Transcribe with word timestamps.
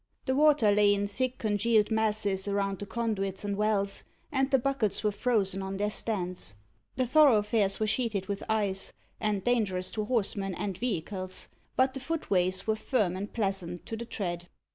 The 0.25 0.33
water 0.33 0.71
lay 0.71 0.95
in 0.95 1.05
thick 1.07 1.37
congealed 1.37 1.91
masses 1.91 2.47
around 2.47 2.79
the 2.79 2.87
conduits 2.87 3.45
and 3.45 3.55
wells, 3.55 4.03
and 4.31 4.49
the 4.49 4.57
buckets 4.57 5.03
were 5.03 5.11
frozen 5.11 5.61
on 5.61 5.77
their 5.77 5.91
stands. 5.91 6.55
The 6.95 7.05
thoroughfares 7.05 7.79
were 7.79 7.85
sheeted 7.85 8.25
with 8.25 8.41
ice, 8.49 8.93
and 9.19 9.43
dangerous 9.43 9.91
to 9.91 10.05
horsemen 10.05 10.55
and 10.55 10.75
vehicles; 10.75 11.49
but 11.75 11.93
the 11.93 11.99
footways 11.99 12.65
were 12.65 12.75
firm 12.75 13.15
and 13.15 13.31
pleasant 13.31 13.85
to 13.85 13.95
the 13.95 14.05
tread. 14.05 14.47